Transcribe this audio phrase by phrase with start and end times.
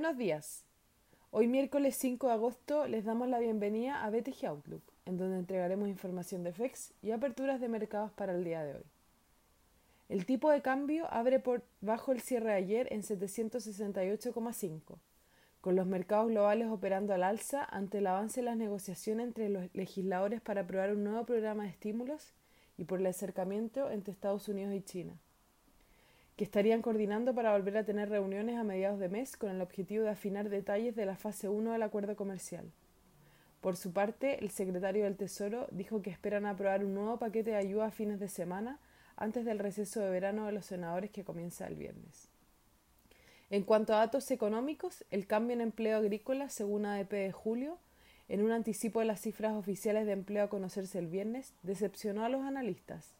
[0.00, 0.64] Buenos días.
[1.32, 5.88] Hoy miércoles 5 de agosto les damos la bienvenida a BTG Outlook, en donde entregaremos
[5.88, 8.84] información de FEX y aperturas de mercados para el día de hoy.
[10.08, 14.98] El tipo de cambio abre por bajo el cierre de ayer en 768,5,
[15.60, 19.64] con los mercados globales operando al alza ante el avance de las negociaciones entre los
[19.74, 22.34] legisladores para aprobar un nuevo programa de estímulos
[22.76, 25.18] y por el acercamiento entre Estados Unidos y China
[26.38, 30.04] que estarían coordinando para volver a tener reuniones a mediados de mes con el objetivo
[30.04, 32.70] de afinar detalles de la fase 1 del acuerdo comercial.
[33.60, 37.56] Por su parte, el secretario del Tesoro dijo que esperan aprobar un nuevo paquete de
[37.56, 38.78] ayuda a fines de semana
[39.16, 42.28] antes del receso de verano de los senadores que comienza el viernes.
[43.50, 47.78] En cuanto a datos económicos, el cambio en empleo agrícola, según ADP de julio,
[48.28, 52.28] en un anticipo de las cifras oficiales de empleo a conocerse el viernes, decepcionó a
[52.28, 53.18] los analistas.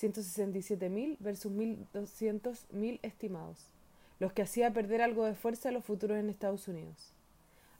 [0.00, 3.68] 167.000 versus 1.200.000 estimados,
[4.18, 7.12] los que hacía perder algo de fuerza a los futuros en Estados Unidos.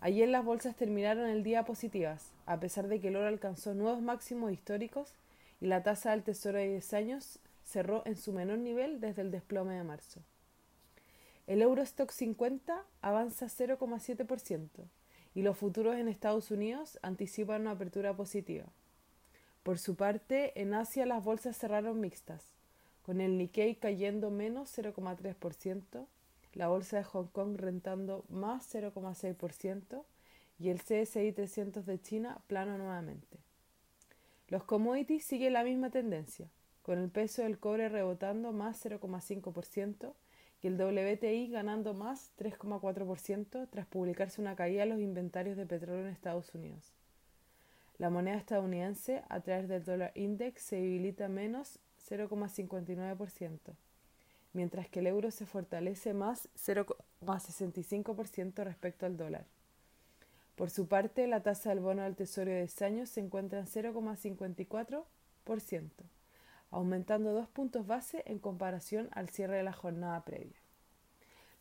[0.00, 4.02] Ayer las bolsas terminaron el día positivas, a pesar de que el oro alcanzó nuevos
[4.02, 5.14] máximos históricos
[5.60, 9.30] y la tasa del tesoro de 10 años cerró en su menor nivel desde el
[9.30, 10.20] desplome de marzo.
[11.46, 14.68] El Eurostock 50 avanza 0,7%
[15.34, 18.66] y los futuros en Estados Unidos anticipan una apertura positiva.
[19.64, 22.52] Por su parte, en Asia las bolsas cerraron mixtas,
[23.00, 26.06] con el Nikkei cayendo menos 0,3%,
[26.52, 30.04] la bolsa de Hong Kong rentando más 0,6%
[30.58, 33.38] y el CSI 300 de China plano nuevamente.
[34.48, 36.50] Los commodities siguen la misma tendencia,
[36.82, 40.12] con el peso del cobre rebotando más 0,5%
[40.60, 46.02] y el WTI ganando más 3,4% tras publicarse una caída en los inventarios de petróleo
[46.04, 46.92] en Estados Unidos.
[48.04, 53.58] La moneda estadounidense, a través del dólar index, se debilita menos 0,59%,
[54.52, 59.46] mientras que el euro se fortalece más 0,65% respecto al dólar.
[60.54, 63.68] Por su parte, la tasa del bono del Tesoro de 10 años se encuentra en
[63.68, 65.90] 0,54%,
[66.72, 70.60] aumentando dos puntos base en comparación al cierre de la jornada previa.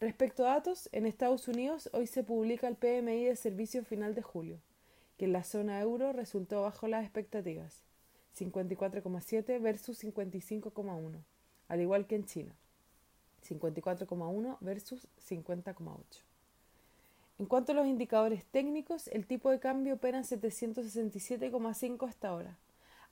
[0.02, 4.24] Respecto a datos, en Estados Unidos hoy se publica el PMI de servicio final de
[4.24, 4.60] julio
[5.24, 7.86] que en la zona euro resultó bajo las expectativas,
[8.38, 11.24] 54,7 versus 55,1,
[11.70, 12.54] al igual que en China,
[13.48, 16.04] 54,1 versus 50,8.
[17.40, 22.58] En cuanto a los indicadores técnicos, el tipo de cambio opera en 767,5 hasta ahora,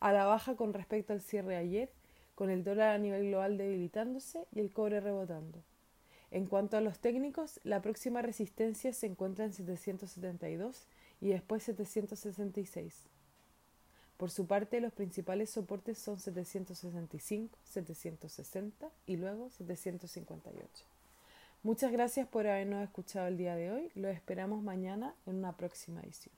[0.02, 1.90] a la baja con respecto al cierre de ayer,
[2.36, 5.64] con el dólar a nivel global debilitándose y el cobre rebotando.
[6.30, 10.88] En cuanto a los técnicos, la próxima resistencia se encuentra en 772
[11.22, 13.08] y después 766.
[14.18, 20.86] Por su parte, los principales soportes son 765, 760 y luego 758.
[21.64, 23.92] Muchas gracias por habernos escuchado el día de hoy.
[23.96, 26.34] Lo esperamos mañana en una próxima edición.